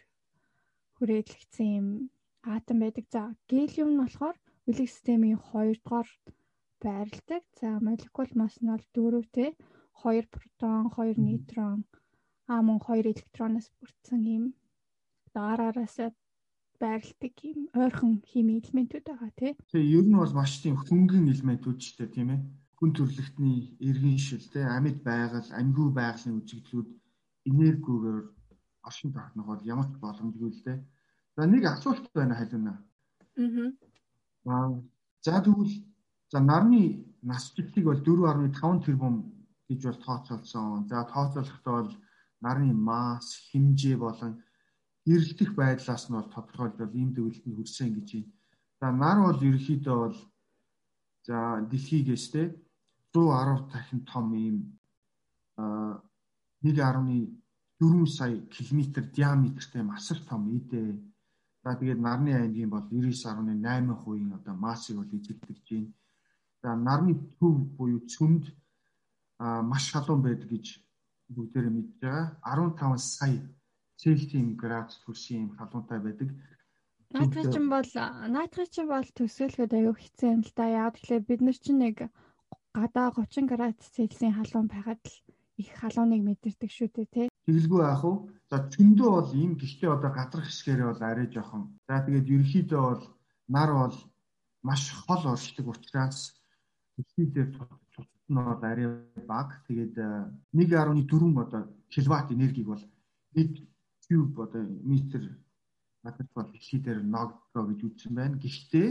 [0.95, 1.87] хүрээлэгдсэн юм
[2.55, 3.05] атом байдаг.
[3.09, 4.37] За гелиум нь болохоор
[4.69, 6.09] уялаг системийн 2 дугаар
[6.83, 7.43] байрладаг.
[7.59, 9.45] За молекул масс нь бол 4 те
[10.05, 11.79] 2 протон, 2 нейтрон,
[12.51, 14.45] аа мөн 2 электроноос бүрдсэн юм
[15.39, 15.97] араараас
[16.83, 19.51] байрладаг юм ойрхон химийн элементүүд байгаа тий.
[19.71, 22.41] Тэгээ ер нь бол маш тийм хөнгөн элементүүд ч гэдэг тийм ээ.
[22.77, 26.89] Хүн төрөлхтний эргэн шил тий амьд байгаль, амьгүй байгалийн үзэгдлүүд
[27.49, 28.19] энергигээр
[28.87, 30.79] оршин тогтнох бол ямар ч боломжгүй л дээ.
[31.35, 32.73] За нэг асуулт байна халиуна.
[34.45, 34.69] Аа.
[35.25, 35.73] За тэгвэл
[36.31, 36.83] за нарны
[37.21, 39.15] насжилтыг бол 4.5 тэрбум
[39.69, 40.87] гэж бол тооцоолсон.
[40.91, 41.93] За тооцоолохдоо бол
[42.43, 44.43] нарны масс, хэмжээ болон
[45.11, 48.31] эрэлдэх байдлаас нь бол тодорхойлбол ийм төвлөлтөнд хүрсэн гэж байна.
[48.79, 50.17] За нар бол ерөөхдөө бол
[51.27, 51.37] за
[51.69, 52.43] дэлхийгээс те
[53.11, 54.57] 110 дахин том ийм
[56.63, 58.79] 1.4 сая км
[59.17, 60.81] диаметртэй масар том идэ.
[61.63, 65.93] За тэгээд нарны аймгийн бол 99.8% одоо массыг бол эзэлдэг чинь.
[66.61, 68.43] За нарны төв буюу цөмд
[69.39, 70.65] маш халуун байдаг гэж
[71.35, 72.39] бүгдээрээ мэдж байгаа.
[72.43, 73.39] 15 сая
[74.03, 76.29] Цельсийн градус хүрсэн юм халуунтай байдаг.
[77.15, 77.89] Наадах чинь бол
[78.35, 80.65] наадах чинь бол төсөөлөхөд аюу хэцүү юм л да.
[80.67, 81.97] Яг тэгэхээр бид нар чинь нэг
[82.75, 85.15] гадаа 30 градус Цельсийн халуун байгаад л
[85.61, 87.27] их халууныг мэдэрдэг шүү дээ тий.
[87.47, 88.13] Тэгэлгүй яах вэ?
[88.49, 91.63] За зөндөө бол ийм гихтээ одоо гадрах хэсгээрээ бол арай жоохон.
[91.87, 93.03] За тэгээд ерөнхийдөө бол
[93.55, 93.95] нар бол
[94.67, 96.33] маш хол оршдог учраас
[96.97, 98.87] төсвийдээ тусад нь бол арай
[99.29, 99.53] бага.
[99.67, 99.95] Тэгээд
[100.51, 101.61] 1.4 одоо
[101.93, 102.83] киловатт энергийг бол
[103.37, 103.72] 1
[104.07, 105.23] куб одоо метр
[106.03, 108.35] надад бол хэлхийдээр ногдгоо гэж үзсэн байна.
[108.43, 108.89] Гэхдээ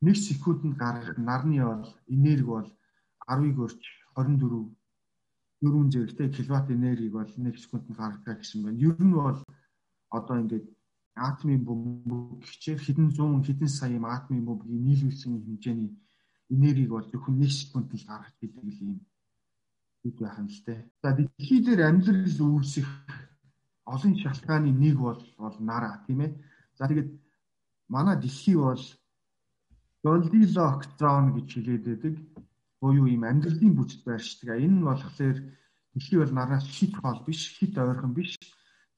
[0.00, 2.68] 1 секундэд гаргах нарны бол энерги бол
[3.28, 3.82] 10-ыг өрч
[4.16, 4.70] 24
[5.62, 8.78] 4 зэрэгтэй киловатт энергийг бол 1 секундэд гаргадаг гэсэн байна.
[8.88, 9.38] Ер нь бол
[10.18, 10.66] одоо ингээд
[11.16, 15.90] атомын бөмбөг гихчээр хэдэн зуун хэдэн сая атомын бөмбөгийг нийлүүлсэн хэмжээний
[16.54, 18.98] энергийг бол зөвхөн 1 секундэд гаргаж идэг юм
[20.04, 20.84] үг байх юм л те.
[21.02, 22.88] За дэлхий дээр амьдрал үүсэх
[23.84, 26.32] олон шалтгааны нэг бол бол нара тийм ээ.
[26.78, 27.10] За тэгээд
[27.88, 28.82] манай дэлхий бол
[30.04, 32.14] Goldilocks zone гэж хэлээд байдаг.
[32.80, 34.60] Буюу ийм амьдралын бүтэц байршдаг.
[34.60, 35.38] Энэ нь болохоор
[35.92, 38.36] дэлхий бол нараас хит хол биш, хит ойрхон биш.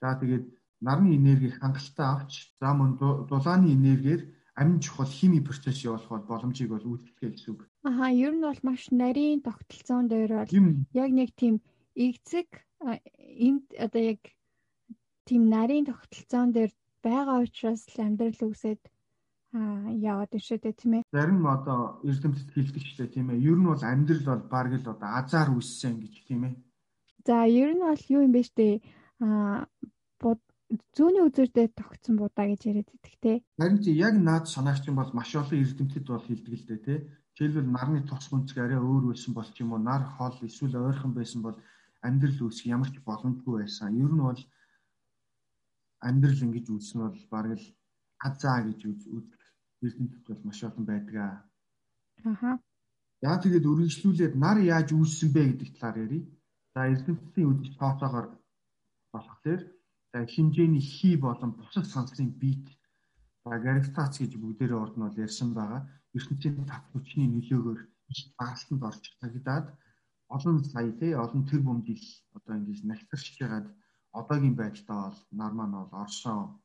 [0.01, 0.47] За тэгээд
[0.81, 4.23] нарны энергийг хангалттай авч за мөн дулааны энергиэр
[4.57, 7.61] амин чухал хими процесс явуулах боломжийг бол үүдэлдэг гэсэн үг.
[7.85, 10.51] Аха, ер нь бол маш нарийн тогтолцоон дээр бол
[10.93, 11.61] яг нэг тийм
[11.95, 12.49] эцэг
[12.83, 14.21] энд одоо яг
[15.29, 18.83] тийм нарийн тогтолцоон дээр байгаа учраас л амьдрал үсээд
[19.59, 21.03] аа яваад иршээ тийм ээ.
[21.13, 23.45] Зарим одоо эрдэмтэд хэлдэг ч тийм ээ.
[23.51, 26.55] Ер нь бол амьдрал бол баг л одоо азар үссэн гэж тийм ээ.
[27.27, 28.69] За ер нь бол юу юм бэ штэ
[29.21, 29.67] аа
[30.97, 33.33] зүүнний үзүүрдээ тогтсон будаа гэж яриад идэх те.
[33.59, 36.95] Харин чи яг наад санаагч бол маш олон эрдэмтэд бол хэлдэг л дээ те.
[37.39, 41.13] Жишээлбэл нарны тос гүнзгий арай өөр байсан бол ч юм уу нар хол эсвэл ойрхон
[41.15, 41.57] байсан бол
[42.03, 43.95] амьдрал үүсэх ямар ч боломжгүй байсан.
[43.95, 44.41] Ер нь бол
[46.01, 47.69] амьдрал ингэж үүснэ бол бараг л
[48.27, 49.41] азаа гэж үздэг
[49.83, 51.37] эрдэмтэд бол маш олон байдаг аа.
[52.25, 52.51] Аха.
[53.23, 56.25] Яа тэгээд үргэлжлүүлээд нар яаж үүссэн бэ гэдэг талаар ярив.
[56.75, 58.27] За эрдэмтдийн үдшил тооцоогоор
[59.13, 59.63] болохоор
[60.13, 62.67] за хэмжээний хий болон бусад санслын бит
[63.45, 65.83] за гравитац гэж бүгдээрээ урд нь бол ярьсан байгаа.
[66.17, 67.81] ертөнцийн тав хүчний нөлөөгөөр
[68.13, 69.67] их багалтанд орж тагидаад
[70.37, 73.67] олон сая тий олон тэр бөмбөг жил одоо ингэж нахтарч байгаад
[74.21, 76.61] одоогийн байдлаа бол нар маань бол орсон.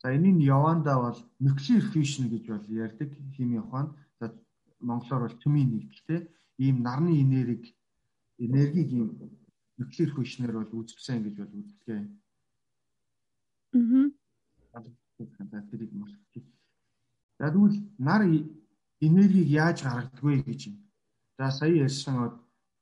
[0.00, 3.90] За энэний явандаа бол nuclear fusion гэж бол ярьдаг хими ухаанд.
[4.18, 4.24] За
[4.80, 6.20] монголоор бол төмийн нэгдэлтэй
[6.64, 7.64] ийм нарны энергийг
[8.38, 9.08] энергийг ийм
[9.78, 11.90] nuclear fusion-ээр бол үүсгэсэн гэж бол үздэг.
[11.96, 12.06] Аа.
[17.38, 18.22] За тэгвэл нар
[19.06, 20.76] энергийг яаж гаргадаг вэ гэж юм.
[21.38, 22.14] За сая ярьсан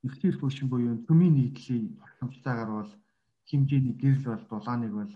[0.03, 2.91] nuclear fusion буюу төмийн нийтлэлийн тогтмолтойгоор бол
[3.51, 5.11] хэмжээний гэрэл бол дулааныг бол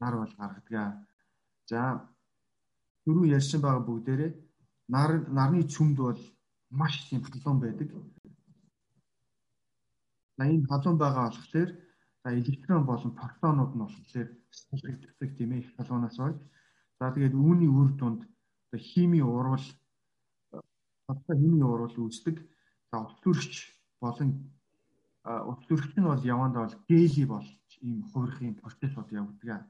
[0.00, 1.04] нар бол гаргадаг.
[1.68, 1.80] За
[3.04, 4.32] түрүү ярьсан байгаа бүгдээрээ
[4.88, 6.20] нар нарны цөмд бол
[6.70, 7.88] маш тийм халуун байдаг.
[10.36, 11.70] За энэ халуун байгаа болохоор
[12.22, 16.40] за электрон болон протонууд нь болохоор салгагддаг тийм ээ халуунаас болж.
[16.98, 18.20] За тэгээд үүний үр дүнд
[18.90, 19.66] хими урвал
[21.12, 22.36] одоо хими урвал үүсдэг.
[22.90, 23.52] За утгөрч
[24.00, 24.30] болон
[25.24, 27.48] утгөрч нь бол явандаа бол гели болж
[27.82, 29.62] ийм хувирхын процессууд явагддаг.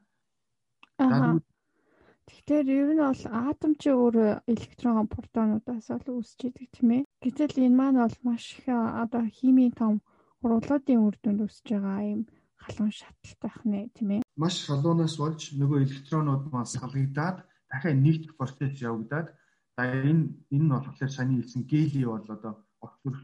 [2.24, 4.16] Тэгэхээр ер нь бол атом чи өөр
[4.48, 7.02] электрон протонуудаас бол үүсч идэг тийм ээ.
[7.20, 10.00] Гэтэл энэ маань бол маш их одоо химийн том
[10.40, 12.22] ургуулгын үр дүнд үүсэж байгаа юм
[12.64, 14.20] халуун шаталт байх нэ тийм ээ.
[14.40, 17.38] Маш халуунаас болж нөгөө электронууд маань салгагдаад
[17.68, 19.28] дахиад нэгдэх процесс явагдаад
[19.76, 23.20] за энэ энэ нь болохоор саний хэлсэн гели бол одоо огцөрч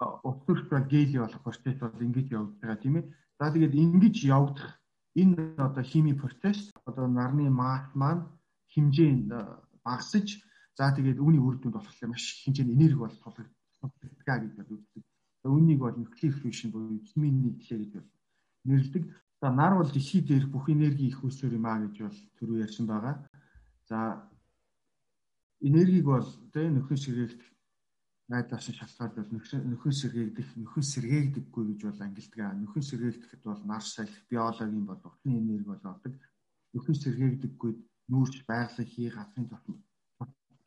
[0.00, 3.04] огцөрч бол гели болох процесс бол ингэж явагдаж байгаа тийм ээ.
[3.40, 4.76] За тэгээд ингэж явагдах
[5.16, 8.28] энэ одоо хими процесс одоо нарны масс маань
[8.68, 9.32] хэмжээнд
[9.80, 10.28] багасж
[10.76, 13.48] за тэгээд үүний үр дүнд болохоор маш хэмжээний энерги бол тулгддаг
[14.44, 15.02] гэж бол үздэг.
[15.48, 18.08] Үүнийг бол nuclear fusion буюу химийн нийтлээ гэж бол
[18.68, 19.04] нэрлэдэг.
[19.40, 22.86] За нар бол дэлхий дээрх бүх энерги их үсвэр юм а гэж бол түрүү ярьсан
[22.92, 23.24] байгаа.
[23.88, 24.28] За
[25.64, 27.48] энергийг бол тэ нөхөн ширээгдэх
[28.30, 29.30] найдаас нь шалтгаалж бол
[29.70, 32.54] нөхөн сэргээгдэх, нөхөн сэргээгдэггүй гэж бол ангилдаг.
[32.62, 36.14] Нөхөн сэргээгдэхэд бол нар салхи, биологийн бол утны энерги бол ордог.
[36.74, 37.72] Нөхөн сэргээгдэггүй
[38.10, 39.76] нүүрч байгалийн хий газрын дотор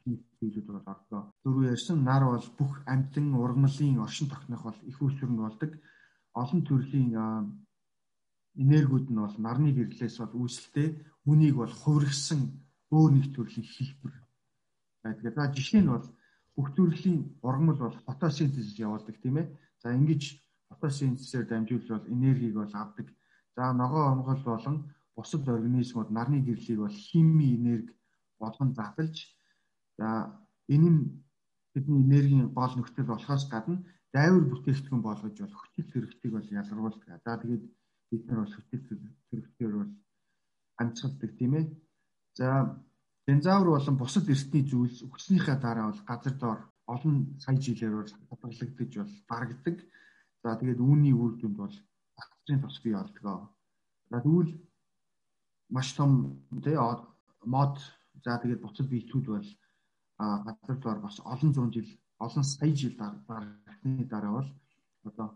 [0.03, 1.31] зүйлүүд бол ордог.
[1.43, 5.71] Дөрөв ярьсан нар бол бүх амьтан ургамлын оршин тогтнох бол их үүсвэр нь болдог.
[6.41, 7.09] олон төрлийн
[8.63, 10.87] энергиуд нь бол нарны гэрлээс бол үүсэлтэй
[11.29, 12.39] үнийг бол хувиргсан
[12.91, 14.13] өөр нэг төрлийн хэлбэр
[15.03, 15.33] байдаг.
[15.35, 16.05] За жишээ нь бол
[16.55, 19.47] бүх төрлийн ургамал бол фотосинтез явуулдаг тийм ээ.
[19.81, 20.23] За ингэж
[20.69, 23.07] фотосинтезээр дамжуулбал энергийг бол авдаг.
[23.55, 27.93] За ногоо онгол болон бусад организмууд нарны гэрлийг бол хими энерги
[28.39, 29.17] болгон задлж
[29.97, 30.07] за
[30.67, 31.01] энэ нь
[31.73, 37.09] бидний энергийн гол нөхцөл болохоос гадна дайвар бүтээгдэхүүн болгож бол хүчил хэрэгцээг бол ялгаруулдаг.
[37.25, 37.63] За тэгээд
[38.09, 38.83] бид нар бол хүчил
[39.29, 39.91] хэрэгцээр бол
[40.81, 41.65] амжилтдаг тийм ээ.
[42.37, 42.47] За
[43.27, 48.91] динозавр болон бусад эртний зүйлс өгснийхээ дараа бол газар доор олон сая жилээр бол хадгалагдаж
[48.97, 49.77] бол барагдаг.
[50.43, 51.75] За тэгээд үүний үр дүнд бол
[52.17, 53.49] бактерийн тус бий болдгоо.
[54.11, 54.51] За тэгвэл
[55.69, 56.11] маш том
[56.63, 56.75] тий
[57.45, 57.79] мод
[58.23, 59.49] за тэгээд буцад биетүүд бол
[60.19, 64.49] газар доор бас олон зуун жил олон сая жил дараахны дараа бол
[65.07, 65.27] одоо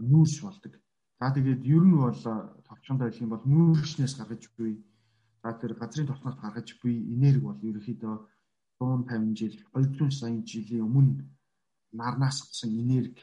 [0.00, 0.72] нүүрс болдог.
[1.20, 2.16] За тэгээд ер нь бол
[2.68, 4.80] товчонд байх юм бол нүүрснээс гаргаж буй
[5.56, 8.16] тэр газрын тосноос гаргаж буй энерги бол ерөөхдөө
[8.80, 11.24] 150 жил 200 сая жилийн өмнө
[11.92, 13.22] нарнаас авсан энерги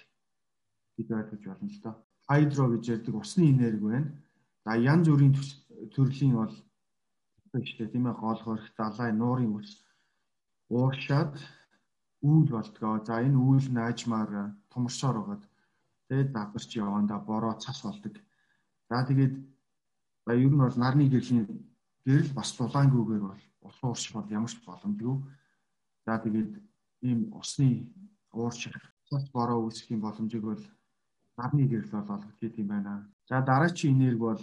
[0.97, 1.95] гэж ойлгож байна л доо.
[2.27, 4.09] Хайдро гэж ярьдаг усны энерги байна.
[4.65, 5.35] За янз бүрийн
[5.93, 6.55] төрлийн бол
[7.53, 9.71] ихтэй тийм ээ гол хорих далай нуурын үс
[10.69, 11.35] ууршаад
[12.25, 13.05] үүл болдгоо.
[13.05, 14.31] За энэ үүл наажмаар
[14.73, 15.43] томорсоор байгаад
[16.09, 18.15] тэгээд давгарч явандаа бороо цас болдог.
[18.89, 19.35] За тэгээд
[20.33, 21.45] ер нь бол нарны гэрлийн
[22.05, 25.17] гэрэл бас дулаангүйгээр бол ус уурч бол ямар ч боломжгүй.
[26.05, 26.51] За тэгээд
[27.01, 27.89] ийм усны
[28.31, 28.69] уурч
[29.09, 30.63] цас бороо үүсэх юм боломжийг бол
[31.37, 33.09] нарны гэрэл бол олгож идэм байна.
[33.29, 34.41] За дараачийн энерги бол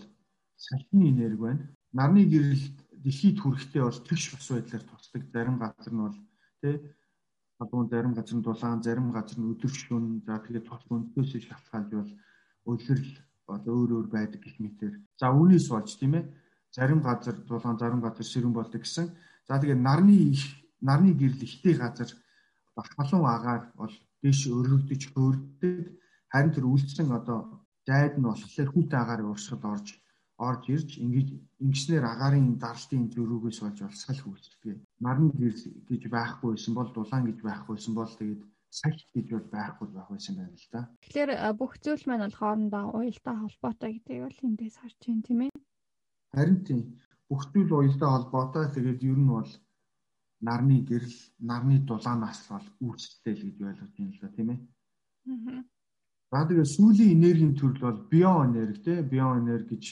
[0.57, 1.63] салхины энерги байна.
[1.93, 2.65] Нарны гэрэл
[3.05, 5.23] дэлхийд хүрэхдээ бол тэгш бус байдлаар тусдаг.
[5.31, 6.19] Зарим газар нь бол
[6.61, 6.77] тий
[7.63, 10.27] одоо зарим газар нь дулаан, зарим газар нь өдөршөн.
[10.27, 12.13] За тэгээд тус өндөөс шалтгаалж бол
[12.75, 13.11] өлөрл
[13.47, 14.95] одоо өөр өөр байдаг гэх мэтэр.
[15.21, 16.25] За үүнээс болж тийм ээ
[16.73, 19.13] зарим газар дулаан, зарим газар сэрүүн болдог гэсэн.
[19.49, 20.43] За тэгээд нарны их
[20.81, 22.11] нарны гэрэл ихтэй газар
[22.77, 25.85] халуун агаар бол дэш өргөгдөж хөөрдөг.
[26.33, 27.39] Харин тэр үлдсэн одоо
[27.87, 29.89] жайд нь болохоор хүүтэй агаар ууршихад орж
[30.39, 31.29] орж ирж ингэж
[31.63, 34.81] ингэснээр агаарын даралтын зөрүүгөөс болж бол салхи үүсдэг.
[35.05, 40.35] Нарны гэж байхгүйсэн бол дулаан гэж байхгүйсэн бол тэгээд салхи гэж бол байхгүй байх байсан
[40.41, 40.81] байна л да.
[41.05, 41.31] Тэгэхээр
[41.61, 45.53] бүх зүйл маань бол хоорондоо уялдаа холбоотой гэдгийг бол эндээс харж байна тийм ээ.
[46.33, 46.81] Харин тийм
[47.29, 49.51] бүх зүйл уялдаа холбоотой тэгээд ер нь бол
[50.41, 54.61] нарны гэрэл, нарны дулаанаас бол үүсэлтэй л гэж ойлгож байна л да тийм ээ.
[55.31, 55.63] Аа.
[56.33, 59.85] За тэгээд сүүлийн энергийн төрөл бол биоэнерги тийм биоэнерги гэж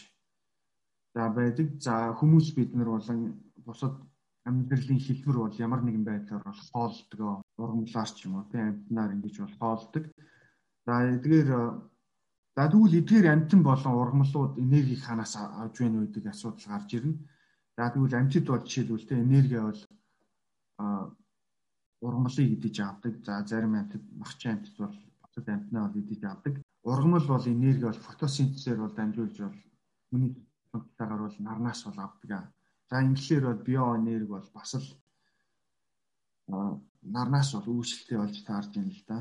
[1.15, 1.69] за байдаг.
[1.87, 3.19] За хүмүүс бид нар болон
[3.61, 3.95] бусад
[4.49, 9.37] амьдралын хэлбэр бол ямар нэгэн байдлаар бол хоолдгоо ургамлаар ч юм уу тийм амьтнаар ингэж
[9.45, 10.05] бол хоолдог.
[10.87, 11.49] За эдгээр
[12.57, 17.15] за тэгвэл эдгээр амьтан болон ургамлууд энерги ханаас авж байна вэ гэдэг асуудал гарч ирнэ.
[17.77, 19.81] За тэгвэл амьтад бол жишээлбэл тийм энерги бол
[22.07, 23.15] ургамлыг идэж авдаг.
[23.25, 26.55] За зарим амьтад махчин амьтад бол бусад амьтнаа бол идэж авдаг.
[26.83, 29.59] Ургамал бол энерги бол фотосинтезээр бол дамжуулж бол
[30.11, 30.33] хүний
[30.99, 32.53] таагаар бол нарнаас бол авдаг.
[32.91, 34.89] За инглишээр бол биоэнерги бол бас л
[37.03, 39.19] нарнаас бол үүсэлтэй болж таарж байна л да.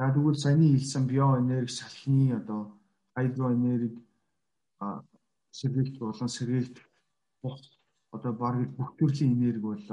[0.00, 2.72] За тэгвэл саяны хэлсэн биоэнерги салхины одоо
[3.12, 4.00] гидроэнерги
[5.52, 6.76] сэргэлт болон сэргэлт
[7.42, 7.60] бус
[8.16, 9.84] одоо бараг бүх төрлийн энерги бол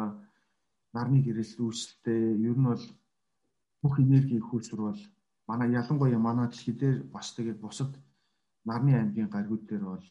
[0.95, 2.83] нарны гэрэлт үүсэлтэй ер нь бол
[3.83, 5.01] бүх энергийн хөлсөр бол
[5.49, 7.91] манай ялангуяа манай дэлхий дээр бас тэгээд бусад
[8.63, 10.05] нарны аймгийн гаригуд дээр бол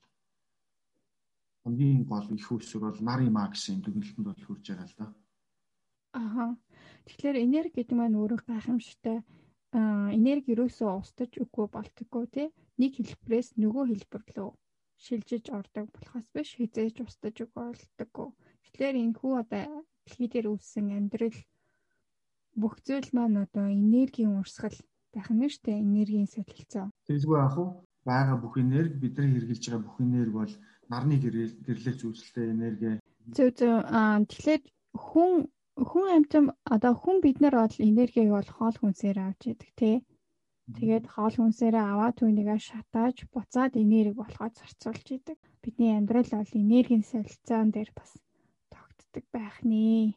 [1.65, 5.07] хамгийн гол их үүсвэр бол нарын маа гэсэн дүгнэлтэнд бол хүрж байгаа л да.
[6.13, 6.45] Аха.
[7.09, 9.25] Тэгэхээр энерги гэдэг маань өөрөө гайхамшигтай
[9.73, 12.49] энерги ерөөсөө устж үгүй болтгоо тий.
[12.81, 14.51] Нэг хэлбэрээс нөгөө хэлбэр рүү
[15.05, 18.29] шилжиж ордог болохоос биш хизээж устж үгүй болтгоо.
[18.63, 21.39] Тэгэхээр энэ хүү одоо дэлхий дээр үүссэн амьдрал
[22.61, 24.79] бүх зүйл маань одоо энергийн урсгал
[25.13, 25.85] байх нь шүү дээ.
[25.87, 26.87] Энергийн солилцоо.
[27.07, 27.71] Тэгэлгүй ах уу?
[28.09, 30.55] Бага бүх энерги бидний хэрэгжилж байгаа бүх энерги бол
[30.93, 32.91] нарны гэрлэлц үүсэлтэй энерги.
[33.37, 33.83] Зөв зөв.
[34.31, 34.63] Тэгэхээр
[34.95, 35.33] хүн
[35.77, 39.97] хүн амьтан одоо хүн бид нар бол энергиг бол хоол хүнсээр авч яадаг тий.
[40.77, 45.39] Тэгээд хоол хүнсээрээ аваад түүнийгээ шатааж буцаад энерги болгоод зарцуулж идэг.
[45.63, 48.11] Бидний амьдрал бол энергийн солилцоон дээр бас
[48.73, 50.17] тогтдог байх нэ.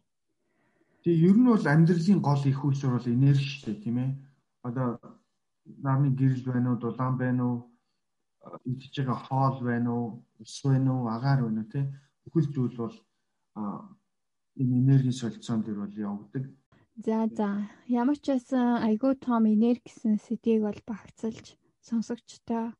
[1.04, 4.12] Тэгээ ер нь бол амьдралын гол их үйлсвэр бол энерги шүү дээ тийм ээ.
[4.68, 4.88] Одоо
[5.86, 7.58] нарны гэрэл байна уу, дулаан байна уу,
[8.66, 10.08] идж байгаа хоол байна уу,
[10.42, 11.86] ус байна уу, агаар байна уу тий
[12.30, 12.96] бүхэл зүйл бол
[14.62, 16.44] энэ энергийн солилцоон дээр бол явагддаг.
[17.06, 17.48] За за
[17.88, 22.76] ямар ч байсан айгүй том энерги гэсэн сэдвийг бол багцалж сонсогчтой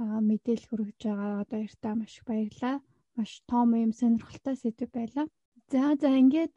[0.00, 2.80] мэдээлэл хүргэж байгаа одоо яртаа маш их баярлалаа.
[3.16, 5.26] Маш том юм сонирхолтой сэдв байлаа.
[5.72, 6.56] За за ингээд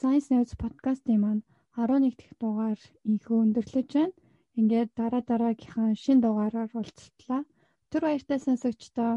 [0.00, 1.42] Science News podcast-ийн маань
[1.76, 4.16] 11 дахь дугаар инхөө өндөрлөж байна.
[4.58, 7.42] Ингээд дараа дараагийнхаа шин дугаараар уулзтлаа.
[7.90, 9.12] Түр баяртай сонсогчдоо.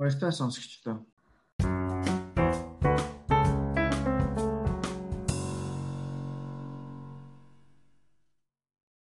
[0.00, 0.96] Баяртай сонсогчдоо.